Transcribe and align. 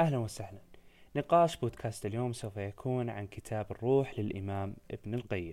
أهلا 0.00 0.18
وسهلا. 0.18 0.58
نقاش 1.16 1.56
بودكاست 1.56 2.06
اليوم 2.06 2.32
سوف 2.32 2.56
يكون 2.56 3.10
عن 3.10 3.26
كتاب 3.26 3.66
الروح 3.70 4.18
للإمام 4.18 4.76
ابن 4.90 5.14
القيم. 5.14 5.52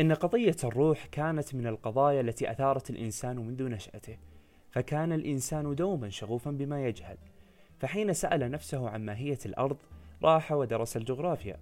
إن 0.00 0.12
قضية 0.12 0.56
الروح 0.64 1.06
كانت 1.06 1.54
من 1.54 1.66
القضايا 1.66 2.20
التي 2.20 2.50
أثارت 2.50 2.90
الإنسان 2.90 3.36
منذ 3.36 3.62
نشأته 3.62 4.18
فكان 4.70 5.12
الإنسان 5.12 5.74
دوما 5.74 6.10
شغوفا 6.10 6.50
بما 6.50 6.86
يجهل. 6.86 7.16
فحين 7.80 8.12
سأل 8.12 8.50
نفسه 8.50 8.88
عن 8.88 9.04
ماهية 9.04 9.38
الأرض 9.46 9.76
راح 10.22 10.52
ودرس 10.52 10.96
الجغرافيا 10.96 11.56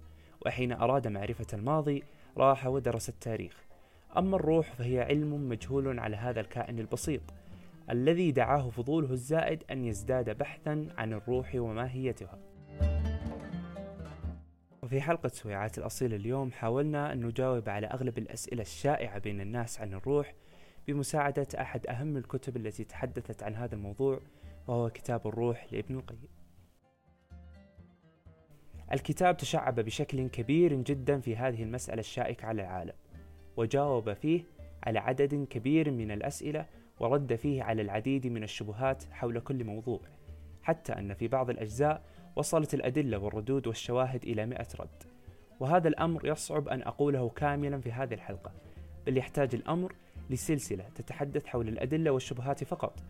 وحين 0.45 0.71
أراد 0.71 1.07
معرفة 1.07 1.47
الماضي 1.53 2.03
راح 2.37 2.67
ودرس 2.67 3.09
التاريخ. 3.09 3.68
أما 4.17 4.35
الروح 4.35 4.73
فهي 4.73 5.01
علم 5.01 5.49
مجهول 5.49 5.99
على 5.99 6.15
هذا 6.15 6.39
الكائن 6.39 6.79
البسيط 6.79 7.21
الذي 7.89 8.31
دعاه 8.31 8.69
فضوله 8.69 9.11
الزائد 9.11 9.63
أن 9.71 9.85
يزداد 9.85 10.37
بحثا 10.37 10.87
عن 10.97 11.13
الروح 11.13 11.55
وماهيتها. 11.55 12.39
وفي 14.83 15.01
حلقة 15.01 15.29
سويعات 15.29 15.77
الأصيل 15.77 16.13
اليوم 16.13 16.51
حاولنا 16.51 17.13
أن 17.13 17.25
نجاوب 17.25 17.69
على 17.69 17.87
أغلب 17.87 18.17
الأسئلة 18.17 18.61
الشائعة 18.61 19.19
بين 19.19 19.41
الناس 19.41 19.81
عن 19.81 19.93
الروح 19.93 20.33
بمساعدة 20.87 21.47
أحد 21.61 21.87
أهم 21.87 22.17
الكتب 22.17 22.57
التي 22.57 22.83
تحدثت 22.83 23.43
عن 23.43 23.55
هذا 23.55 23.75
الموضوع 23.75 24.19
وهو 24.67 24.89
كتاب 24.89 25.27
الروح 25.27 25.67
لابن 25.71 25.95
القيم. 25.95 26.27
الكتاب 28.91 29.37
تشعب 29.37 29.79
بشكل 29.79 30.27
كبير 30.27 30.73
جدا 30.73 31.19
في 31.19 31.35
هذه 31.35 31.63
المسألة 31.63 31.99
الشائكة 31.99 32.45
على 32.45 32.61
العالم. 32.61 32.93
وجاوب 33.59 34.13
فيه 34.13 34.43
على 34.83 34.99
عدد 34.99 35.47
كبير 35.49 35.91
من 35.91 36.11
الأسئلة 36.11 36.65
ورد 36.99 37.35
فيه 37.35 37.63
على 37.63 37.81
العديد 37.81 38.27
من 38.27 38.43
الشبهات 38.43 39.03
حول 39.11 39.39
كل 39.39 39.63
موضوع 39.63 39.99
حتى 40.63 40.93
أن 40.93 41.13
في 41.13 41.27
بعض 41.27 41.49
الأجزاء 41.49 42.01
وصلت 42.35 42.73
الأدلة 42.73 43.17
والردود 43.17 43.67
والشواهد 43.67 44.23
إلى 44.23 44.45
مئة 44.45 44.67
رد. 44.79 45.03
وهذا 45.59 45.87
الأمر 45.87 46.27
يصعب 46.27 46.67
أن 46.67 46.81
أقوله 46.81 47.29
كاملا 47.29 47.81
في 47.81 47.91
هذه 47.91 48.13
الحلقة 48.13 48.51
بل 49.05 49.17
يحتاج 49.17 49.55
الأمر 49.55 49.95
لسلسلة 50.29 50.85
تتحدث 50.95 51.45
حول 51.45 51.67
الأدلة 51.67 52.11
والشبهات 52.11 52.63
فقط 52.63 53.03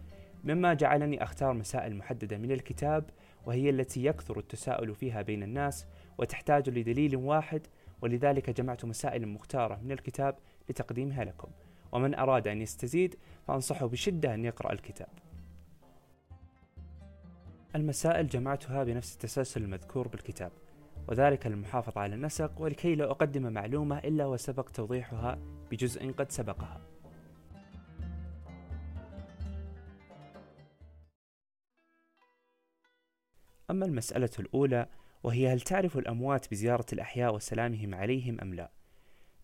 مما 0.44 0.73
جعلني 0.73 1.23
أختار 1.23 1.53
مسائل 1.53 1.95
محددة 1.95 2.38
من 2.38 2.52
الكتاب 2.52 3.09
وهي 3.45 3.70
التي 3.70 4.05
يكثر 4.05 4.39
التساؤل 4.39 4.95
فيها 4.95 5.22
بين 5.22 5.44
الناس 5.44 5.86
وتحتاج 6.17 6.70
لدليل 6.70 7.16
واحد 7.16 7.67
ولذلك 8.02 8.50
جمعت 8.50 8.86
مسائل 8.86 9.28
مختارة 9.28 9.80
من 9.83 9.92
الكتاب 9.92 10.36
لتقديمها 10.69 11.23
لكم. 11.23 11.47
ومن 11.92 12.16
أراد 12.16 12.47
أن 12.47 12.61
يستزيد 12.61 13.16
فأنصحه 13.47 13.86
بشدة 13.86 14.33
أن 14.33 14.45
يقرأ 14.45 14.72
الكتاب. 14.72 15.09
المسائل 17.75 18.27
جمعتها 18.27 18.83
بنفس 18.83 19.14
التسلسل 19.14 19.64
المذكور 19.64 20.08
بالكتاب 20.08 20.52
وذلك 21.08 21.47
للمحافظة 21.47 22.02
على 22.02 22.16
النسق 22.16 22.61
ولكي 22.61 22.95
لا 22.95 23.11
أقدم 23.11 23.53
معلومة 23.53 23.97
إلا 23.97 24.25
وسبق 24.25 24.70
توضيحها 24.70 25.39
بجزء 25.72 26.11
قد 26.11 26.31
سبقها. 26.31 26.81
أما 33.70 33.86
المسألة 33.86 34.30
الأولى 34.39 34.88
وهي 35.23 35.48
هل 35.53 35.62
تعرف 35.62 35.98
الأموات 35.98 36.52
بزيارة 36.52 36.86
الأحياء 36.94 37.36
وسلامهم 37.36 37.95
عليهم 37.95 38.42
أم 38.42 38.53
لا؟ 38.53 38.72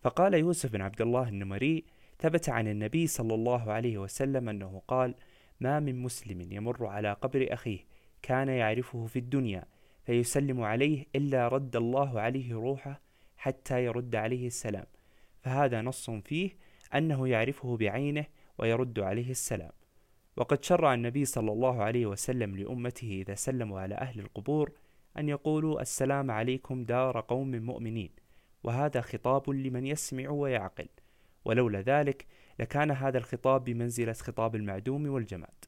فقال 0.00 0.34
يوسف 0.34 0.72
بن 0.72 0.80
عبد 0.80 1.00
الله 1.02 1.28
النمري 1.28 1.84
ثبت 2.18 2.48
عن 2.48 2.68
النبي 2.68 3.06
صلى 3.06 3.34
الله 3.34 3.72
عليه 3.72 3.98
وسلم 3.98 4.48
أنه 4.48 4.82
قال: 4.88 5.14
ما 5.60 5.80
من 5.80 6.02
مسلم 6.02 6.52
يمر 6.52 6.86
على 6.86 7.12
قبر 7.12 7.46
أخيه 7.50 7.78
كان 8.22 8.48
يعرفه 8.48 9.06
في 9.06 9.18
الدنيا 9.18 9.64
فيسلم 10.04 10.62
عليه 10.62 11.06
إلا 11.16 11.48
رد 11.48 11.76
الله 11.76 12.20
عليه 12.20 12.54
روحه 12.54 13.00
حتى 13.36 13.84
يرد 13.84 14.16
عليه 14.16 14.46
السلام، 14.46 14.86
فهذا 15.42 15.82
نص 15.82 16.10
فيه 16.10 16.50
أنه 16.94 17.28
يعرفه 17.28 17.76
بعينه 17.76 18.24
ويرد 18.58 19.00
عليه 19.00 19.30
السلام. 19.30 19.72
وقد 20.36 20.64
شرع 20.64 20.94
النبي 20.94 21.24
صلى 21.24 21.52
الله 21.52 21.82
عليه 21.82 22.06
وسلم 22.06 22.56
لأمته 22.56 23.24
إذا 23.26 23.34
سلموا 23.34 23.80
على 23.80 23.94
أهل 23.94 24.20
القبور 24.20 24.72
أن 25.18 25.28
يقولوا 25.28 25.80
السلام 25.80 26.30
عليكم 26.30 26.84
دار 26.84 27.20
قوم 27.20 27.50
مؤمنين 27.50 28.10
وهذا 28.64 29.00
خطاب 29.00 29.50
لمن 29.50 29.86
يسمع 29.86 30.28
ويعقل. 30.30 30.88
ولولا 31.44 31.80
ذلك 31.80 32.26
لكان 32.58 32.90
هذا 32.90 33.18
الخطاب 33.18 33.64
بمنزلة 33.64 34.12
خطاب 34.12 34.54
المعدوم 34.54 35.08
والجماد. 35.08 35.64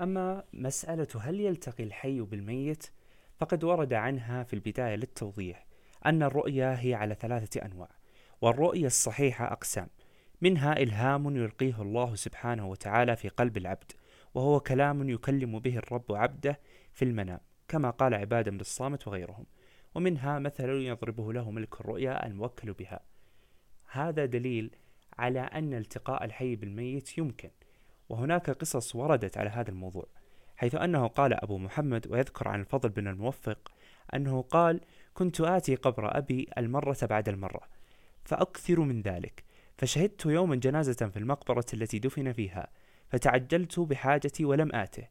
أما 0.00 0.44
مسألة 0.52 1.08
هل 1.20 1.40
يلتقي 1.40 1.84
الحي 1.84 2.20
بالميت 2.20 2.86
فقد 3.36 3.64
ورد 3.64 3.92
عنها 3.92 4.42
في 4.42 4.54
البداية 4.54 4.94
للتوضيح 4.94 5.66
أن 6.06 6.22
الرؤيا 6.22 6.80
هي 6.80 6.94
على 6.94 7.14
ثلاثة 7.14 7.64
أنواع 7.64 7.88
والرؤيا 8.40 8.86
الصحيحة 8.86 9.52
أقسام 9.52 9.88
منها 10.40 10.72
إلهام 10.72 11.36
يلقيه 11.36 11.82
الله 11.82 12.14
سبحانه 12.14 12.68
وتعالى 12.68 13.16
في 13.16 13.28
قلب 13.28 13.56
العبد 13.56 13.92
وهو 14.34 14.60
كلام 14.60 15.08
يكلم 15.08 15.58
به 15.58 15.76
الرب 15.76 16.12
عبده 16.12 16.60
في 16.92 17.04
المنام 17.04 17.40
كما 17.68 17.90
قال 17.90 18.14
عبادة 18.14 18.50
بن 18.50 18.60
الصامت 18.60 19.08
وغيرهم. 19.08 19.46
ومنها 19.94 20.38
مثل 20.38 20.68
يضربه 20.68 21.32
له 21.32 21.50
ملك 21.50 21.80
الرؤيا 21.80 22.26
الموكل 22.26 22.72
بها. 22.72 23.00
هذا 23.90 24.24
دليل 24.24 24.76
على 25.18 25.40
أن 25.40 25.74
التقاء 25.74 26.24
الحي 26.24 26.56
بالميت 26.56 27.18
يمكن. 27.18 27.50
وهناك 28.08 28.50
قصص 28.50 28.96
وردت 28.96 29.38
على 29.38 29.50
هذا 29.50 29.70
الموضوع 29.70 30.06
حيث 30.56 30.74
أنه 30.74 31.06
قال 31.06 31.32
أبو 31.32 31.58
محمد 31.58 32.06
ويذكر 32.10 32.48
عن 32.48 32.60
الفضل 32.60 32.88
بن 32.88 33.08
الموفق 33.08 33.72
أنه 34.14 34.42
قال 34.42 34.80
كنت 35.14 35.40
آتي 35.40 35.74
قبر 35.74 36.18
أبي 36.18 36.48
المرة 36.58 36.98
بعد 37.02 37.28
المرة 37.28 37.60
فأكثر 38.24 38.80
من 38.80 39.02
ذلك 39.02 39.44
فشهدت 39.78 40.26
يوما 40.26 40.56
جنازة 40.56 41.08
في 41.08 41.16
المقبرة 41.16 41.66
التي 41.74 41.98
دفن 41.98 42.32
فيها 42.32 42.68
فتعجلت 43.14 43.80
بحاجتي 43.80 44.44
ولم 44.44 44.74
آته. 44.74 45.08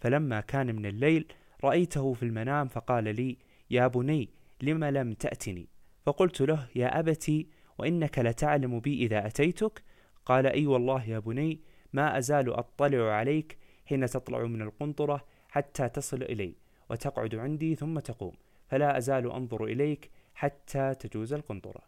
فلما 0.00 0.40
كان 0.40 0.74
من 0.76 0.86
الليل 0.86 1.32
رأيته 1.64 2.12
في 2.12 2.22
المنام 2.22 2.68
فقال 2.68 3.04
لي 3.04 3.36
يا 3.70 3.86
بني 3.86 4.30
لم 4.62 4.84
لم 4.84 5.12
تأتني؟ 5.12 5.68
فقلت 6.06 6.40
له 6.40 6.68
يا 6.74 6.98
أبتي 6.98 7.48
وإنك 7.78 8.18
لتعلم 8.18 8.80
بي 8.80 9.06
إذا 9.06 9.26
أتيتك؟ 9.26 9.82
قال 10.26 10.46
أي 10.46 10.66
والله 10.66 11.04
يا 11.04 11.18
بني 11.18 11.60
ما 11.92 12.18
أزال 12.18 12.52
أطلع 12.52 13.12
عليك 13.12 13.58
حين 13.86 14.06
تطلع 14.06 14.42
من 14.42 14.62
القنطرة 14.62 15.24
حتى 15.48 15.88
تصل 15.88 16.22
إلي 16.22 16.54
وتقعد 16.90 17.34
عندي 17.34 17.74
ثم 17.74 17.98
تقوم 17.98 18.32
فلا 18.66 18.98
أزال 18.98 19.32
أنظر 19.32 19.64
إليك 19.64 20.10
حتى 20.34 20.94
تجوز 20.94 21.32
القنطرة. 21.32 21.82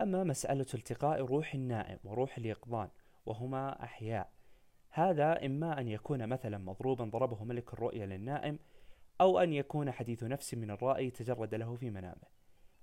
أما 0.00 0.24
مسألة 0.24 0.66
التقاء 0.74 1.20
روح 1.20 1.54
النائم 1.54 1.98
وروح 2.04 2.38
اليقظان 2.38 2.88
وهما 3.26 3.84
أحياء. 3.84 4.32
هذا 4.90 5.46
إما 5.46 5.80
أن 5.80 5.88
يكون 5.88 6.26
مثلا 6.26 6.58
مضروبا 6.58 7.04
ضربه 7.04 7.44
ملك 7.44 7.72
الرؤيا 7.72 8.06
للنائم 8.06 8.58
أو 9.20 9.38
أن 9.38 9.52
يكون 9.52 9.90
حديث 9.90 10.22
نفس 10.24 10.54
من 10.54 10.70
الرائي 10.70 11.10
تجرد 11.10 11.54
له 11.54 11.76
في 11.76 11.90
منامه. 11.90 12.26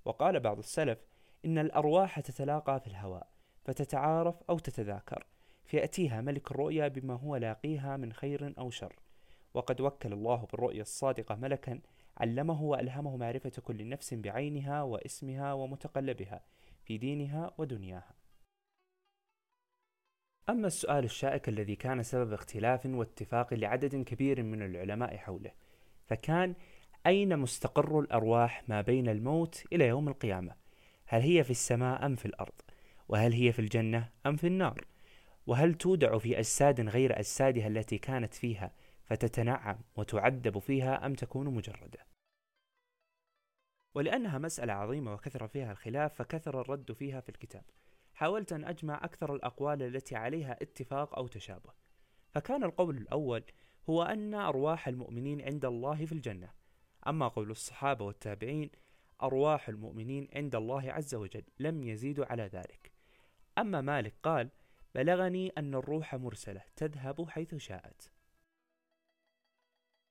وقال 0.06 0.40
بعض 0.40 0.58
السلف 0.58 1.00
إن 1.46 1.58
الأرواح 1.58 2.20
تتلاقى 2.20 2.80
في 2.80 2.88
الهواء 2.88 3.28
فتتعارف 3.66 4.44
أو 4.50 4.59
تتذاكر 4.59 5.25
فيأتيها 5.66 6.22
ملك 6.22 6.52
الرؤيا 6.52 6.88
بما 6.88 7.14
هو 7.14 7.36
لاقيها 7.36 7.98
من 7.98 8.14
خير 8.14 8.54
أو 8.58 8.69
شر. 8.69 8.96
وقد 9.54 9.81
وكل 9.81 10.14
الله 10.14 10.46
بالرؤيا 10.52 10.81
الصادقة 10.81 11.36
ملكا 11.36 11.80
علمه 12.18 12.64
وألهمه 12.64 13.18
معرفة 13.18 13.62
كل 13.64 13.90
نفس 13.90 14.14
بعينها 14.14 14.81
واسمها 14.81 15.54
ومتقلبها 15.54 16.42
في 16.84 16.98
دينها 16.98 17.51
ودنياها. 17.57 18.17
أما 20.50 20.68
السؤال 20.68 21.04
الشائك 21.04 21.50
الذي 21.50 21.76
كان 21.76 22.04
سبب 22.04 22.34
اختلاف 22.34 22.86
واتفاق 22.86 23.54
لعدد 23.54 23.96
كبير 23.96 24.44
من 24.44 24.62
العلماء 24.62 25.18
حوله 25.18 25.52
فكان 26.06 26.56
أين 27.08 27.40
مستقر 27.40 28.00
الأرواح 28.00 28.70
ما 28.70 28.82
بين 28.82 29.10
الموت 29.10 29.64
إلى 29.74 29.88
يوم 29.88 30.08
القيامة؟ 30.08 30.56
هل 31.06 31.22
هي 31.22 31.44
في 31.44 31.52
السماء 31.52 32.06
أم 32.06 32.16
في 32.16 32.26
الأرض؟ 32.26 32.62
وهل 33.10 33.34
هي 33.34 33.52
في 33.52 33.60
الجنة 33.60 34.10
أم 34.26 34.36
في 34.36 34.48
النار؟ 34.48 34.86
وهل 35.48 35.74
تودع 35.74 36.18
في 36.18 36.40
أجساد 36.40 36.82
غير 36.82 37.20
أجسادها 37.20 37.68
التي 37.68 37.98
كانت 37.98 38.34
فيها 38.34 38.72
فتتنعم 39.06 39.80
وتعذب 39.96 40.60
فيها 40.60 41.06
أم 41.06 41.14
تكون 41.14 41.48
مجردة؟ 41.48 42.00
ولأنها 43.96 44.38
مسألة 44.38 44.74
عظيمة 44.74 45.14
وكثر 45.14 45.48
فيها 45.48 45.72
الخلاف 45.72 46.14
فكثر 46.14 46.62
الرد 46.62 46.92
فيها 46.92 47.20
في 47.20 47.30
الكتاب. 47.30 47.64
حاولت 48.18 48.54
أن 48.54 48.66
أجمع 48.66 48.96
أكثر 49.04 49.36
الأقوال 49.36 49.84
التي 49.84 50.16
عليها 50.16 50.58
اتفاق 50.62 51.16
أو 51.16 51.28
تشابه. 51.28 51.74
فكان 52.30 52.64
القول 52.64 52.98
الأول 52.98 53.44
هو 53.90 54.04
أن 54.04 54.34
أرواح 54.34 54.88
المؤمنين 54.88 55.42
عند 55.42 55.66
الله 55.66 56.06
في 56.06 56.12
الجنة. 56.12 56.50
أما 57.08 57.28
قول 57.28 57.52
الصحابة 57.52 58.06
والتابعين 58.06 58.69
أرواح 59.24 59.69
المؤمنين 59.69 60.28
عند 60.36 60.56
الله 60.56 60.92
عز 60.92 61.16
وجل 61.16 61.44
لم 61.60 61.84
يزيدوا 61.84 62.25
على 62.25 62.44
ذلك. 62.44 62.92
أما 63.58 63.81
مالك 63.81 64.14
قال 64.24 64.50
بلغني 64.96 65.50
أن 65.58 65.75
الروح 65.75 66.16
مرسلة 66.16 66.62
تذهب 66.75 67.30
حيث 67.30 67.56
شاءت. 67.56 68.12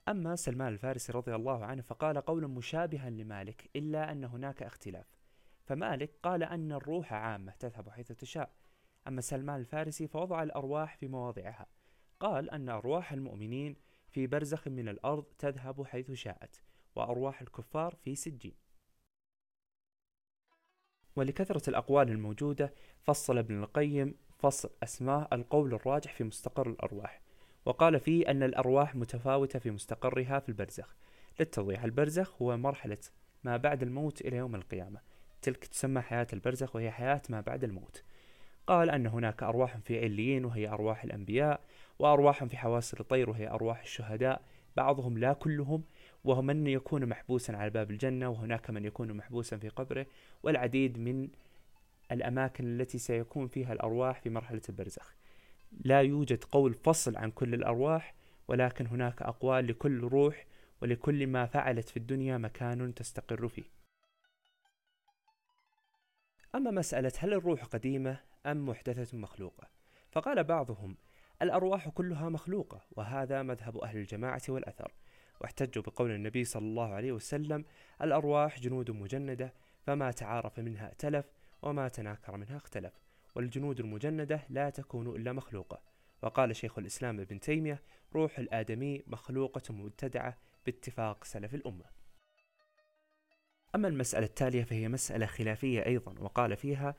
أما 0.08 0.36
سلمان 0.36 0.72
الفارسي 0.72 1.12
رضي 1.12 1.34
الله 1.34 1.64
عنه 1.64 1.82
فقال 1.82 2.20
قولا 2.20 2.46
مشابها 2.46 3.10
لمالك 3.10 3.70
إلا 3.76 4.12
أن 4.12 4.24
هناك 4.24 4.62
اختلاف. 4.62 5.15
فمالك 5.66 6.10
قال 6.22 6.42
أن 6.42 6.72
الروح 6.72 7.12
عامة 7.12 7.52
تذهب 7.52 7.90
حيث 7.90 8.12
تشاء. 8.12 8.50
أما 9.08 9.20
سلمان 9.20 9.60
الفارسي 9.60 10.08
فوضع 10.08 10.42
الأرواح 10.42 10.96
في 10.96 11.08
مواضعها. 11.08 11.66
قال 12.20 12.50
أن 12.50 12.68
أرواح 12.68 13.12
المؤمنين 13.12 13.76
في 14.08 14.26
برزخ 14.26 14.68
من 14.68 14.88
الأرض 14.88 15.24
تذهب 15.38 15.86
حيث 15.86 16.12
شاءت 16.12 16.62
وأرواح 16.96 17.40
الكفار 17.40 17.94
في 17.94 18.14
سجين. 18.14 18.54
ولكثرة 21.16 21.70
الأقوال 21.70 22.10
الموجودة 22.10 22.74
فصل 23.02 23.38
ابن 23.38 23.62
القيم 23.62 24.14
فصل 24.38 24.70
أسماء 24.82 25.34
القول 25.34 25.74
الراجح 25.74 26.14
في 26.14 26.24
مستقر 26.24 26.70
الأرواح. 26.70 27.22
وقال 27.64 28.00
فيه 28.00 28.30
أن 28.30 28.42
الأرواح 28.42 28.94
متفاوتة 28.94 29.58
في 29.58 29.70
مستقرها 29.70 30.38
في 30.38 30.48
البرزخ. 30.48 30.96
للتوضيح 31.40 31.84
البرزخ 31.84 32.42
هو 32.42 32.56
مرحلة 32.56 32.98
ما 33.44 33.56
بعد 33.56 33.82
الموت 33.82 34.20
إلى 34.20 34.36
يوم 34.36 34.54
القيامة. 34.54 35.15
تلك 35.42 35.64
تسمى 35.64 36.00
حياة 36.00 36.26
البرزخ 36.32 36.76
وهي 36.76 36.90
حياة 36.90 37.22
ما 37.28 37.40
بعد 37.40 37.64
الموت. 37.64 38.02
قال 38.66 38.90
أن 38.90 39.06
هناك 39.06 39.42
أرواح 39.42 39.76
في 39.76 40.00
عليين 40.00 40.44
وهي 40.44 40.68
أرواح 40.68 41.04
الأنبياء 41.04 41.60
وأرواح 41.98 42.44
في 42.44 42.56
حواسر 42.56 43.00
الطير 43.00 43.30
وهي 43.30 43.48
أرواح 43.48 43.82
الشهداء. 43.82 44.42
بعضهم 44.76 45.18
لا 45.18 45.32
كلهم 45.32 45.84
وهو 46.24 46.42
من 46.42 46.66
يكون 46.66 47.06
محبوسا 47.06 47.52
على 47.52 47.70
باب 47.70 47.90
الجنة 47.90 48.28
وهناك 48.28 48.70
من 48.70 48.84
يكون 48.84 49.12
محبوسا 49.12 49.56
في 49.56 49.68
قبره. 49.68 50.06
والعديد 50.42 50.98
من 50.98 51.28
الأماكن 52.12 52.80
التي 52.80 52.98
سيكون 52.98 53.48
فيها 53.48 53.72
الأرواح 53.72 54.20
في 54.20 54.30
مرحلة 54.30 54.62
البرزخ. 54.68 55.14
لا 55.84 56.00
يوجد 56.00 56.44
قول 56.44 56.74
فصل 56.74 57.16
عن 57.16 57.30
كل 57.30 57.54
الأرواح 57.54 58.14
ولكن 58.48 58.86
هناك 58.86 59.22
أقوال 59.22 59.66
لكل 59.66 60.00
روح 60.00 60.46
ولكل 60.82 61.26
ما 61.26 61.46
فعلت 61.46 61.88
في 61.88 61.96
الدنيا 61.96 62.38
مكان 62.38 62.94
تستقر 62.94 63.48
فيه. 63.48 63.64
أما 66.54 66.70
مسألة 66.70 67.12
هل 67.18 67.32
الروح 67.32 67.64
قديمة 67.64 68.20
أم 68.46 68.68
محدثة 68.68 69.18
مخلوقة؟ 69.18 69.68
فقال 70.10 70.44
بعضهم 70.44 70.96
الأرواح 71.42 71.88
كلها 71.88 72.28
مخلوقة 72.28 72.80
وهذا 72.90 73.42
مذهب 73.42 73.78
أهل 73.78 73.98
الجماعة 73.98 74.42
والأثر. 74.48 74.92
واحتجوا 75.40 75.82
بقول 75.82 76.10
النبي 76.10 76.44
صلى 76.44 76.62
الله 76.62 76.94
عليه 76.94 77.12
وسلم 77.12 77.64
الأرواح 78.02 78.60
جنود 78.60 78.90
مجندة 78.90 79.52
فما 79.82 80.10
تعارف 80.10 80.58
منها 80.58 80.88
ائتلف 80.88 81.30
وما 81.62 81.88
تناكر 81.88 82.36
منها 82.36 82.56
اختلف. 82.56 83.00
والجنود 83.34 83.80
المجندة 83.80 84.40
لا 84.48 84.70
تكون 84.70 85.16
إلا 85.16 85.32
مخلوقة. 85.32 85.80
وقال 86.22 86.56
شيخ 86.56 86.78
الإسلام 86.78 87.20
ابن 87.20 87.40
تيمية 87.40 87.82
روح 88.14 88.38
الآدمي 88.38 89.02
مخلوقة 89.06 89.74
مبتدعة 89.74 90.36
باتفاق 90.66 91.24
سلف 91.24 91.54
الأمة. 91.54 91.84
أما 93.74 93.88
المسألة 93.88 94.26
التالية 94.26 94.64
فهي 94.64 94.88
مسألة 94.88 95.26
خلافية 95.26 95.86
أيضا 95.86 96.14
وقال 96.20 96.56
فيها 96.56 96.94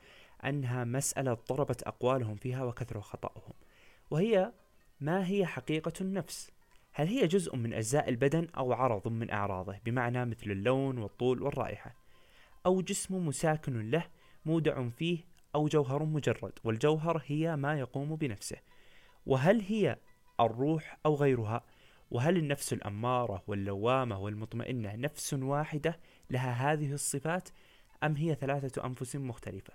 أنها 0.45 0.83
مسألة 0.83 1.37
ضربت 1.49 1.83
أقوالهم 1.83 2.35
فيها 2.35 2.63
وكثر 2.63 3.01
خطأهم. 3.01 3.53
وهي 4.11 4.51
ما 4.99 5.27
هي 5.27 5.45
حقيقة 5.45 5.93
النفس؟ 6.01 6.51
هل 6.93 7.07
هي 7.07 7.27
جزء 7.27 7.55
من 7.55 7.73
أجزاء 7.73 8.09
البدن 8.09 8.47
أو 8.57 8.73
عرض 8.73 9.07
من 9.07 9.31
أعراضه؟ 9.31 9.79
بمعنى 9.85 10.25
مثل 10.25 10.51
اللون 10.51 10.97
والطول 10.97 11.41
والرائحة. 11.43 11.95
أو 12.65 12.81
جسم 12.81 13.27
مساكن 13.27 13.91
له 13.91 14.03
مودع 14.45 14.89
فيه 14.89 15.19
أو 15.55 15.67
جوهر 15.67 16.03
مجرد 16.03 16.53
والجوهر 16.63 17.23
هي 17.25 17.55
ما 17.55 17.79
يقوم 17.79 18.15
بنفسه. 18.15 18.57
وهل 19.25 19.61
هي 19.61 19.97
الروح 20.39 20.97
أو 21.05 21.15
غيرها؟ 21.15 21.63
وهل 22.11 22.37
النفس 22.37 22.73
الأمارة 22.73 23.43
واللوامة 23.47 24.19
والمطمئنة 24.19 24.95
نفس 24.95 25.33
واحدة 25.33 25.99
لها 26.29 26.73
هذه 26.73 26.93
الصفات 26.93 27.49
أم 28.03 28.15
هي 28.15 28.35
ثلاثة 28.35 28.85
أنفس 28.85 29.15
مختلفة؟ 29.15 29.73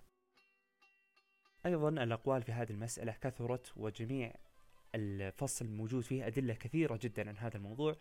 أيضا 1.66 1.88
الأقوال 1.88 2.42
في 2.42 2.52
هذه 2.52 2.70
المسألة 2.70 3.12
كثرت 3.12 3.72
وجميع 3.76 4.34
الفصل 4.94 5.64
الموجود 5.64 6.02
فيه 6.02 6.26
أدلة 6.26 6.54
كثيرة 6.54 6.98
جدا 7.02 7.28
عن 7.28 7.38
هذا 7.38 7.56
الموضوع. 7.56 7.96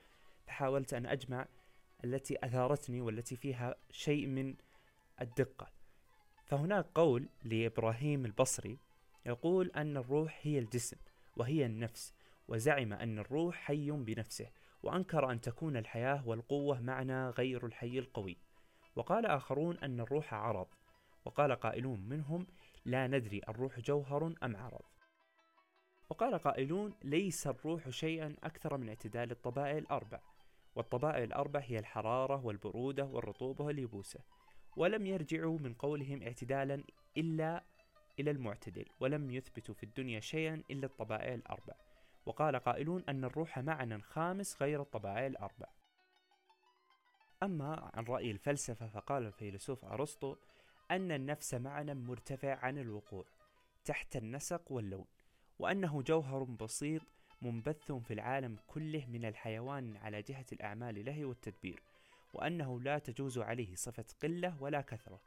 فحاولت 0.48 0.94
أن 0.94 1.06
أجمع 1.06 1.48
التي 2.04 2.38
أثارتني 2.44 3.02
والتي 3.02 3.36
فيها 3.36 3.76
شيء 3.92 4.28
من 4.28 4.56
الدقة. 5.22 5.68
فهناك 6.46 6.86
قول 6.96 7.30
لإبراهيم 7.44 8.26
البصري 8.26 8.78
يقول 9.26 9.72
أن 9.76 9.98
الروح 9.98 10.40
هي 10.42 10.60
الجسم 10.60 10.98
وهي 11.38 11.66
النفس 11.66 12.14
وزعم 12.52 12.94
أن 12.94 13.20
الروح 13.20 13.56
حي 13.56 13.92
بنفسه 13.92 14.48
وأنكر 14.84 15.32
أن 15.32 15.42
تكون 15.42 15.78
الحياة 15.78 16.28
والقوة 16.28 16.82
معنى 16.82 17.30
غير 17.30 17.66
الحي 17.66 18.00
القوي. 18.00 18.38
وقال 18.96 19.26
آخرون 19.26 19.78
أن 19.78 20.00
الروح 20.00 20.34
عرض. 20.34 20.68
وقال 21.26 21.52
قائلون 21.52 22.00
منهم 22.00 22.48
لا 22.86 23.08
ندري 23.08 23.42
الروح 23.50 23.80
جوهر 23.80 24.34
أم 24.44 24.56
عرض. 24.56 24.82
وقال 26.10 26.38
قائلون 26.38 26.94
ليس 27.04 27.48
الروح 27.48 27.90
شيئا 27.90 28.36
أكثر 28.44 28.78
من 28.78 28.90
اعتدال 28.90 29.32
الطبائع 29.32 29.78
الأربع. 29.78 30.20
والطبائع 30.76 31.24
الأربع 31.24 31.60
هي 31.60 31.80
الحرارة 31.80 32.46
والبرودة 32.46 33.06
والرطوبة 33.06 33.66
واليبوسة. 33.66 34.20
ولم 34.78 35.06
يرجعوا 35.06 35.60
من 35.60 35.74
قولهم 35.74 36.24
اعتدالا 36.24 36.84
إلا 37.18 37.64
إلى 38.20 38.32
المعتدل 38.32 38.86
ولم 39.00 39.32
يثبتوا 39.32 39.76
في 39.76 39.84
الدنيا 39.84 40.20
شيئا 40.20 40.64
إلا 40.72 40.86
الطبائع 40.86 41.34
الأربع. 41.34 41.74
وقال 42.26 42.56
قائلون 42.56 43.04
أن 43.10 43.24
الروح 43.24 43.60
معنى 43.60 44.02
خامس 44.02 44.62
غير 44.62 44.82
الطبائع 44.82 45.26
الأربع. 45.26 45.68
أما 47.44 47.92
عن 47.94 48.04
رأي 48.04 48.32
الفلسفة 48.32 48.88
فقال 48.88 49.26
الفيلسوف 49.26 49.86
أرسطو 49.86 50.36
أن 50.92 51.12
النفس 51.12 51.54
معنى 51.54 51.94
مرتفع 51.94 52.56
عن 52.56 52.78
الوقوع 52.78 53.26
تحت 53.86 54.16
النسق 54.16 54.72
واللون 54.72 55.06
وأنه 55.60 56.02
جوهر 56.02 56.44
بسيط 56.44 57.02
منبث 57.42 57.92
في 57.92 58.14
العالم 58.14 58.58
كله 58.68 59.06
من 59.06 59.26
الحيوان 59.26 59.98
على 59.98 60.22
جهة 60.22 60.46
الأعمال 60.52 61.06
له 61.06 61.26
والتدبير 61.26 61.84
وأنه 62.34 62.82
لا 62.82 63.00
تجوز 63.00 63.40
عليه 63.40 63.76
صفة 63.76 64.06
قلة 64.24 64.62
ولا 64.64 64.82
كثرة. 64.82 65.22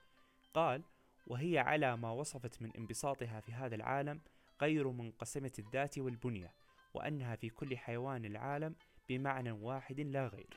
قال 0.55 0.83
وهي 1.27 1.59
على 1.59 1.97
ما 1.97 2.11
وصفت 2.11 2.63
من 2.63 2.71
انبساطها 2.79 3.41
في 3.41 3.53
هذا 3.53 3.75
العالم 3.75 4.21
غير 4.61 4.89
منقسمة 4.89 5.53
الذات 5.59 5.99
والبنية 5.99 6.55
وأنها 6.95 7.37
في 7.37 7.51
كل 7.51 7.77
حيوان 7.77 8.25
العالم 8.25 8.75
بمعنى 9.09 9.51
واحد 9.51 10.01
لا 10.01 10.27
غير. 10.27 10.57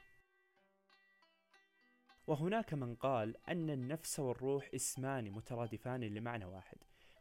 وهناك 2.27 2.73
من 2.73 2.95
قال 2.95 3.37
أن 3.49 3.69
النفس 3.69 4.19
والروح 4.19 4.69
اسمان 4.75 5.31
مترادفان 5.31 6.03
لمعنى 6.03 6.45
واحد 6.45 6.77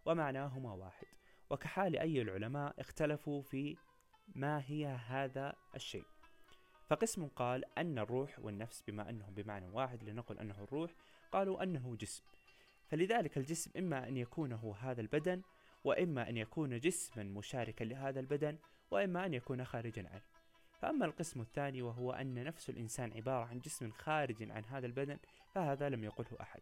ومعناهما 0.07 0.73
واحد. 0.73 1.07
وكحال 1.51 1.97
أي 1.97 2.23
العلماء 2.23 2.81
اختلفوا 2.81 3.43
في 3.43 3.77
ما 4.35 4.63
هي 4.67 4.87
هذا 4.87 5.57
الشيء. 5.75 6.05
فقسم 6.89 7.29
قال 7.29 7.79
أن 7.79 7.99
الروح 7.99 8.39
والنفس 8.39 8.83
بما 8.83 9.11
أنهم 9.11 9.35
بمعنى 9.35 9.69
واحد 9.69 10.05
لنقل 10.05 10.39
أنه 10.39 10.65
الروح 10.65 10.95
قالوا 11.33 11.63
أنه 11.63 11.97
جسم. 11.97 12.25
فلذلك 12.89 13.39
الجسم 13.39 13.71
إما 13.79 14.09
أن 14.09 14.17
يكون 14.17 14.53
هو 14.53 14.73
هذا 14.73 15.01
البدن 15.01 15.43
وإما 15.85 16.29
أن 16.29 16.37
يكون 16.37 16.79
جسما 16.81 17.25
مشاركا 17.25 17.85
لهذا 17.85 18.21
البدن 18.21 18.59
وإما 18.90 19.26
أن 19.26 19.35
يكون 19.35 19.64
خارجا 19.64 20.09
عنه 20.09 20.23
فأما 20.81 21.07
القسم 21.07 21.40
الثاني 21.40 21.83
وهو 21.83 22.12
أن 22.12 22.45
نفس 22.45 22.71
الإنسان 22.71 23.12
عبارة 23.12 23.45
عن 23.45 23.59
جسم 23.59 23.90
خارج 23.90 24.50
عن 24.50 24.64
هذا 24.64 24.87
البدن 24.87 25.19
فهذا 25.55 25.88
لم 25.88 26.05
يقله 26.05 26.40
أحد. 26.40 26.61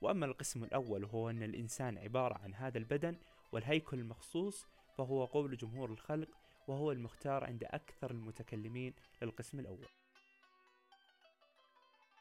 وأما 0.00 0.26
القسم 0.26 0.64
الأول 0.64 1.04
وهو 1.04 1.30
أن 1.30 1.42
الإنسان 1.42 1.98
عبارة 1.98 2.38
عن 2.38 2.54
هذا 2.54 2.78
البدن 2.78 3.16
والهيكل 3.52 3.98
المخصوص 3.98 4.66
فهو 4.98 5.24
قول 5.24 5.56
جمهور 5.56 5.90
الخلق 5.90 6.28
وهو 6.68 6.92
المختار 6.92 7.44
عند 7.44 7.64
أكثر 7.64 8.10
المتكلمين 8.10 8.94
للقسم 9.22 9.60
الأول. 9.60 9.88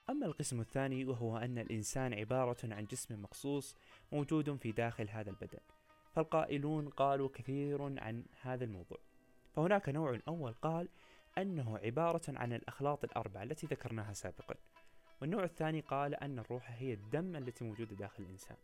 أما 0.10 0.26
القسم 0.26 0.62
الثاني 0.62 1.06
وهو 1.06 1.38
أن 1.38 1.58
الإنسان 1.58 2.14
عبارة 2.14 2.58
عن 2.64 2.86
جسم 2.86 3.22
مخصوص 3.22 3.76
موجود 4.12 4.56
في 4.56 4.72
داخل 4.72 5.10
هذا 5.10 5.30
البدن. 5.30 5.60
فالقائلون 6.16 6.90
قالوا 6.90 7.30
كثير 7.34 7.82
عن 7.82 8.26
هذا 8.42 8.64
الموضوع. 8.64 9.11
فهناك 9.56 9.90
نوع 9.90 10.20
أول 10.28 10.54
قال 10.54 10.90
أنه 11.38 11.78
عبارة 11.78 12.22
عن 12.28 12.54
الأخلاط 12.54 13.04
الأربعة 13.04 13.44
التي 13.44 13.68
ذكرناها 13.68 14.14
سابقا. 14.14 14.56
والنوع 15.22 15.44
الثاني 15.44 15.80
قال 15.80 16.16
أن 16.16 16.40
الروح 16.40 16.72
هي 16.72 16.94
الدم 16.94 17.36
التي 17.36 17.64
موجودة 17.64 17.96
داخل 17.96 18.24
الإنسان. 18.24 18.58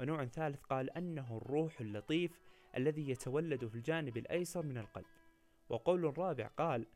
ونوع 0.00 0.24
ثالث 0.24 0.60
قال 0.62 0.90
أنه 0.90 1.36
الروح 1.36 1.80
اللطيف 1.80 2.40
الذي 2.76 3.10
يتولد 3.10 3.66
في 3.66 3.74
الجانب 3.74 4.16
الأيسر 4.16 4.62
من 4.62 4.78
القلب. 4.78 5.06
وقول 5.68 6.18
رابع 6.18 6.46
قال 6.46 6.86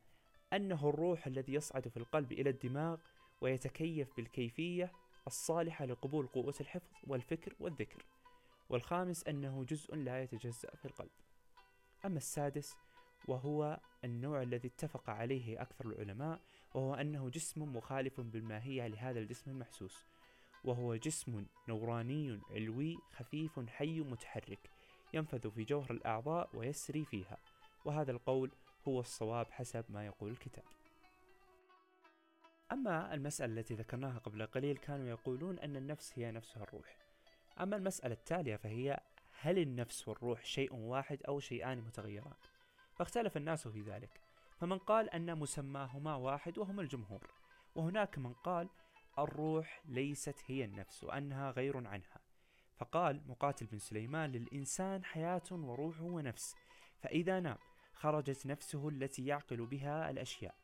أنه 0.53 0.89
الروح 0.89 1.27
الذي 1.27 1.53
يصعد 1.53 1.87
في 1.87 1.97
القلب 1.97 2.31
إلى 2.31 2.49
الدماغ 2.49 2.97
ويتكيف 3.41 4.15
بالكيفية 4.15 4.91
الصالحة 5.27 5.85
لقبول 5.85 6.27
قوة 6.27 6.55
الحفظ 6.61 6.91
والفكر 7.03 7.55
والذكر. 7.59 8.05
والخامس 8.69 9.27
أنه 9.27 9.63
جزء 9.63 9.95
لا 9.95 10.23
يتجزأ 10.23 10.75
في 10.75 10.85
القلب. 10.85 11.09
أما 12.05 12.17
السادس 12.17 12.75
وهو 13.29 13.79
النوع 14.03 14.41
الذي 14.41 14.67
اتفق 14.67 15.09
عليه 15.09 15.61
أكثر 15.61 15.85
العلماء 15.85 16.39
وهو 16.73 16.95
أنه 16.95 17.29
جسم 17.29 17.75
مخالف 17.75 18.21
بالماهية 18.21 18.87
لهذا 18.87 19.19
الجسم 19.19 19.51
المحسوس. 19.51 20.05
وهو 20.63 20.95
جسم 20.95 21.45
نوراني 21.67 22.39
علوي 22.51 22.97
خفيف 23.11 23.59
حي 23.69 23.99
متحرك 23.99 24.69
ينفذ 25.13 25.51
في 25.51 25.63
جوهر 25.63 25.91
الأعضاء 25.91 26.49
ويسري 26.53 27.05
فيها. 27.05 27.37
وهذا 27.85 28.11
القول 28.11 28.51
هو 28.87 28.99
الصواب 28.99 29.51
حسب 29.51 29.85
ما 29.89 30.05
يقول 30.05 30.31
الكتاب. 30.31 30.65
أما 32.71 33.13
المسألة 33.13 33.59
التي 33.59 33.73
ذكرناها 33.73 34.19
قبل 34.19 34.45
قليل 34.45 34.77
كانوا 34.77 35.07
يقولون 35.07 35.59
أن 35.59 35.75
النفس 35.75 36.19
هي 36.19 36.31
نفسها 36.31 36.63
الروح. 36.63 36.97
أما 37.59 37.75
المسألة 37.75 38.13
التالية 38.13 38.55
فهي 38.55 38.99
هل 39.41 39.59
النفس 39.59 40.07
والروح 40.07 40.45
شيء 40.45 40.73
واحد 40.73 41.23
أو 41.23 41.39
شيئان 41.39 41.77
متغيران؟ 41.77 42.33
فاختلف 42.99 43.37
الناس 43.37 43.67
في 43.67 43.81
ذلك. 43.81 44.21
فمن 44.57 44.77
قال 44.77 45.09
أن 45.09 45.37
مسماهما 45.37 46.15
واحد 46.15 46.57
وهم 46.57 46.79
الجمهور. 46.79 47.31
وهناك 47.75 48.17
من 48.17 48.33
قال 48.33 48.69
الروح 49.19 49.81
ليست 49.85 50.41
هي 50.45 50.65
النفس 50.65 51.03
وأنها 51.03 51.51
غير 51.51 51.77
عنها. 51.77 52.21
فقال 52.77 53.21
مقاتل 53.27 53.65
بن 53.65 53.79
سليمان 53.79 54.31
للإنسان 54.31 55.05
حياة 55.05 55.43
وروح 55.51 56.01
ونفس. 56.01 56.55
فإذا 56.97 57.39
نام 57.39 57.57
خرجت 57.93 58.45
نفسه 58.45 58.89
التي 58.89 59.25
يعقل 59.25 59.65
بها 59.65 60.09
الأشياء 60.09 60.55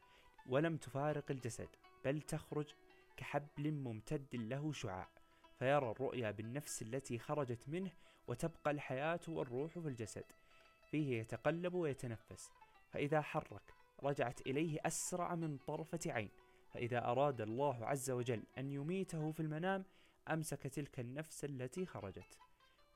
ولم 0.46 0.78
تفارق 0.78 1.32
الجسد 1.32 1.70
بل 2.06 2.22
تخرج 2.22 2.74
كحبل 3.18 3.72
ممتد 3.72 4.36
له 4.36 4.72
شعاع. 4.72 5.10
فيرى 5.60 5.92
الرؤيا 5.92 6.32
بالنفس 6.32 6.82
التي 6.82 7.20
خرجت 7.20 7.70
منه 7.70 7.92
وتبقى 8.28 8.72
الحياة 8.72 9.22
والروح 9.28 9.80
في 9.80 9.88
الجسد. 9.88 10.26
فيه 10.96 11.20
يتقلب 11.20 11.74
ويتنفس 11.74 12.52
فإذا 12.90 13.22
حرك 13.22 13.74
رجعت 14.04 14.42
إليه 14.42 14.80
أسرع 14.86 15.36
من 15.36 15.58
طرفة 15.58 16.00
عين 16.08 16.30
فإذا 16.70 17.06
أراد 17.06 17.42
الله 17.42 17.86
عز 17.86 18.12
وجل 18.12 18.44
أن 18.58 18.72
يميته 18.72 19.32
في 19.32 19.40
المنام 19.40 19.86
أمسك 20.30 20.68
تلك 20.68 21.00
النفس 21.00 21.46
التي 21.46 21.86
خرجت. 21.86 22.38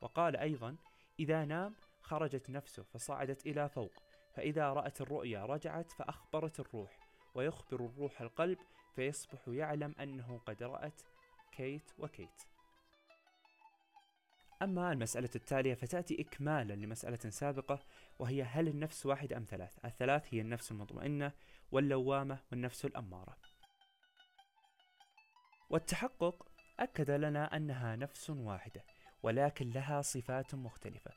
وقال 0.01 0.35
أيضا 0.35 0.75
إذا 1.19 1.45
نام 1.45 1.75
خرجت 2.01 2.49
نفسه 2.49 2.83
فصعدت 2.83 3.45
إلى 3.45 3.69
فوق 3.69 3.91
فإذا 4.33 4.73
رأت 4.73 5.01
الرؤيا 5.01 5.45
رجعت 5.45 5.91
فأخبرت 5.91 6.59
الروح 6.59 7.07
ويخبر 7.35 7.85
الروح 7.85 8.21
القلب 8.21 8.57
فيصبح 8.95 9.47
يعلم 9.47 9.95
أنه 9.99 10.37
قد 10.45 10.63
رأت 10.63 11.01
كيت 11.51 11.91
وكيت. 11.97 12.43
أما 14.61 14.91
المسألة 14.91 15.29
التالية 15.35 15.73
فتأتي 15.73 16.21
إكمالا 16.21 16.73
لمسألة 16.73 17.29
سابقة 17.29 17.79
وهي 18.19 18.43
هل 18.43 18.67
النفس 18.67 19.05
واحد 19.05 19.33
أم 19.33 19.43
ثلاث؟ 19.43 19.85
الثلاث 19.85 20.33
هي 20.33 20.41
النفس 20.41 20.71
المطمئنة 20.71 21.31
واللوامة 21.71 22.39
والنفس 22.51 22.85
الأمارة. 22.85 23.37
والتحقق 25.69 26.47
أكد 26.79 27.11
لنا 27.11 27.55
أنها 27.55 27.95
نفس 27.95 28.29
واحدة 28.29 28.83
ولكن 29.23 29.69
لها 29.69 30.01
صفات 30.01 30.55
مختلفة 30.55 31.11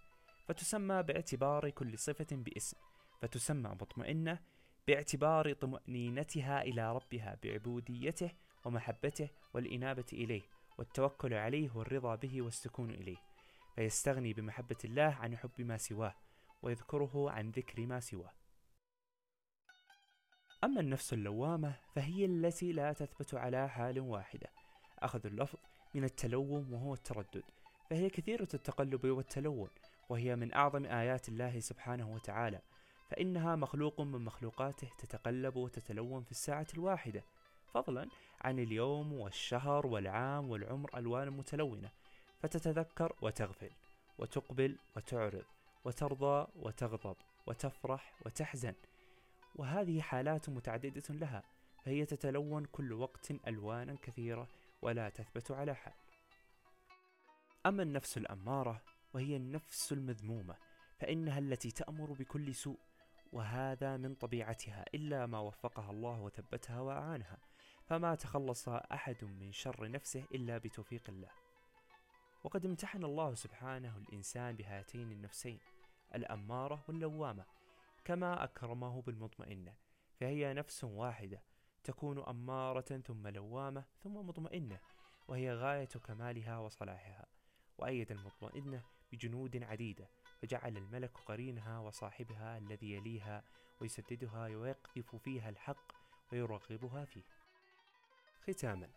فتسمى 0.47 1.03
باعتبار 1.03 1.71
كل 1.71 1.99
صفة 1.99 2.27
باسم 2.37 2.77
فتسمى 3.23 3.71
مطمئنة 3.71 4.39
باعتبار 4.87 5.53
طمأنينتها 5.53 6.63
إلى 6.63 6.93
ربها 6.93 7.39
بعبوديته 7.43 8.31
ومحبته 8.65 9.29
والإنابة 9.55 10.05
إليه 10.13 10.43
والتوكل 10.79 11.35
عليه 11.35 11.71
والرضا 11.77 12.15
به 12.15 12.43
والسكون 12.43 12.91
إليه 12.91 13.32
فيستغني 13.77 14.33
بمحبة 14.33 14.77
الله 14.85 15.03
عن 15.03 15.37
حب 15.37 15.61
ما 15.61 15.77
سواه 15.77 16.15
ويذكره 16.63 17.31
عن 17.31 17.51
ذكر 17.51 17.87
ما 17.87 18.01
سواه. 18.01 18.33
أما 20.65 20.81
النفس 20.81 21.13
اللوامة 21.13 21.75
فهي 21.95 22.25
التي 22.25 22.73
لا 22.73 22.93
تثبت 22.93 23.35
على 23.35 23.69
حال 23.69 24.01
واحدة. 24.01 24.51
أخذ 24.99 25.27
اللفظ 25.27 25.59
من 25.95 26.05
التلوم 26.05 26.73
وهو 26.73 26.95
التردد 26.95 27.43
فهي 27.91 28.11
كثيرة 28.11 28.49
التقلب 28.55 29.07
والتلون 29.07 29.69
وهي 30.09 30.37
من 30.37 30.55
أعظم 30.55 30.87
آيات 30.87 31.29
الله 31.29 31.61
سبحانه 31.61 32.15
وتعالى. 32.15 32.61
فإنها 33.11 33.57
مخلوق 33.57 34.01
من 34.01 34.25
مخلوقاته 34.25 34.89
تتقلب 34.99 35.57
وتتلون 35.57 36.23
في 36.23 36.31
الساعة 36.31 36.67
الواحدة 36.75 37.25
فضلا 37.75 38.09
عن 38.41 38.59
اليوم 38.59 39.13
والشهر 39.13 39.87
والعام 39.87 40.51
والعمر 40.51 40.99
ألوان 40.99 41.31
متلونة. 41.31 41.91
فتتذكر 42.43 43.17
وتغفل 43.23 43.71
وتقبل 44.19 44.79
وتعرض 44.97 45.45
وترضى 45.85 46.47
وتغضب 46.57 47.17
وتفرح 47.47 48.15
وتحزن. 48.27 48.75
وهذه 49.55 50.01
حالات 50.01 50.49
متعددة 50.51 51.03
لها 51.15 51.43
فهي 51.85 52.07
تتلون 52.07 52.65
كل 52.65 52.93
وقت 52.93 53.31
ألوانا 53.31 53.97
كثيرة 54.03 54.49
ولا 54.83 55.09
تثبت 55.09 55.51
على 55.51 55.75
حال. 55.75 55.93
أما 57.67 57.83
النفس 57.83 58.19
الأمارة 58.19 58.83
وهي 59.15 59.37
النفس 59.37 59.93
المذمومة 59.93 60.57
فإنها 60.99 61.39
التي 61.39 61.71
تأمر 61.71 62.13
بكل 62.13 62.55
سوء 62.55 62.79
وهذا 63.33 63.97
من 63.97 64.15
طبيعتها 64.15 64.85
إلا 64.95 65.27
ما 65.27 65.39
وفقها 65.39 65.91
الله 65.91 66.21
وثبتها 66.21 66.81
وأعانها. 66.81 67.39
فما 67.87 68.15
تخلص 68.15 68.69
أحد 68.69 69.25
من 69.25 69.53
شر 69.53 69.91
نفسه 69.91 70.25
إلا 70.35 70.59
بتوفيق 70.59 71.03
الله. 71.09 71.31
وقد 72.45 72.67
امتحن 72.67 73.05
الله 73.05 73.35
سبحانه 73.35 73.97
الإنسان 73.97 74.57
بهاتين 74.57 75.13
النفسين 75.13 75.59
الأمارة 76.15 76.85
واللوامة 76.89 77.45
كما 78.05 78.45
أكرمه 78.45 79.03
بالمطمئنة 79.03 79.75
فهي 80.21 80.55
نفس 80.55 80.85
واحدة 80.85 81.43
تكون 81.85 82.19
أمارة 82.19 83.01
ثم 83.07 83.29
لوامة 83.29 83.85
ثم 84.03 84.15
مطمئنة 84.15 84.79
وهي 85.29 85.55
غاية 85.55 85.85
كمالها 85.85 86.59
وصلاحها 86.59 87.27
وأيد 87.79 88.13
المطمئنة 88.13 88.83
بجنود 89.13 89.63
عديدة 89.63 90.09
فجعل 90.43 90.77
الملك 90.77 91.19
قرينها 91.19 91.79
وصاحبها 91.79 92.59
الذي 92.59 92.93
يليها 92.93 93.45
ويسددها 93.81 94.47
ويقذف 94.47 95.17
فيها 95.17 95.49
الحق 95.49 95.93
ويرغبها 96.33 97.05
فيه. 97.05 97.23
ختاما 98.43 98.89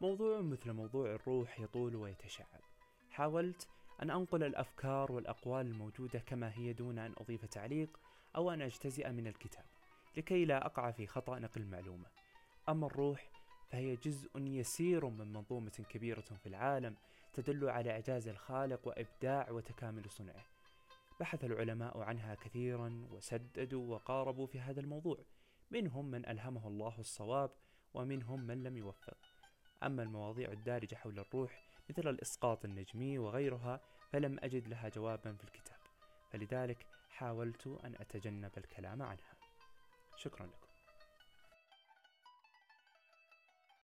موضوع 0.00 0.40
مثل 0.40 0.72
موضوع 0.72 1.14
الروح 1.14 1.60
يطول 1.60 1.96
ويتشعب. 1.96 2.69
حاولت 3.20 3.68
أن 4.02 4.10
أنقل 4.10 4.42
الأفكار 4.42 5.12
والأقوال 5.12 5.66
الموجودة 5.66 6.18
كما 6.18 6.52
هي 6.54 6.72
دون 6.72 6.98
أن 6.98 7.12
أضيف 7.18 7.44
تعليق 7.44 8.00
أو 8.36 8.50
أن 8.50 8.62
أجتزئ 8.62 9.10
من 9.10 9.26
الكتاب 9.26 9.64
لكي 10.16 10.44
لا 10.44 10.66
أقع 10.66 10.90
في 10.90 11.06
خطأ 11.06 11.38
نقل 11.38 11.60
المعلومة. 11.60 12.06
أما 12.68 12.86
الروح 12.86 13.30
فهي 13.70 13.96
جزء 13.96 14.30
يسير 14.36 15.06
من 15.06 15.32
منظومة 15.32 15.84
كبيرة 15.88 16.20
في 16.20 16.46
العالم 16.46 16.96
تدل 17.32 17.68
على 17.68 17.90
إعجاز 17.90 18.28
الخالق 18.28 18.88
وإبداع 18.88 19.50
وتكامل 19.50 20.10
صنعه. 20.10 20.44
بحث 21.20 21.44
العلماء 21.44 21.98
عنها 21.98 22.34
كثيرا 22.34 23.06
وسددوا 23.10 23.94
وقاربوا 23.94 24.46
في 24.46 24.60
هذا 24.60 24.80
الموضوع. 24.80 25.18
منهم 25.70 26.10
من 26.10 26.26
ألهمه 26.28 26.68
الله 26.68 26.94
الصواب 26.98 27.50
ومنهم 27.94 28.40
من 28.40 28.62
لم 28.62 28.76
يوفق. 28.76 29.16
أما 29.82 30.02
المواضيع 30.02 30.52
الدارجة 30.52 30.94
حول 30.94 31.18
الروح 31.18 31.69
مثل 31.90 32.08
الإسقاط 32.08 32.64
النجمي 32.64 33.18
وغيرها 33.18 33.80
فلم 34.12 34.38
أجد 34.42 34.68
لها 34.68 34.88
جوابا 34.88 35.32
في 35.32 35.44
الكتاب 35.44 35.78
فلذلك 36.32 36.86
حاولت 37.10 37.66
أن 37.84 37.94
أتجنب 38.00 38.50
الكلام 38.56 39.02
عنها. 39.02 39.34
شكرا 40.16 40.46
لكم. 40.46 40.69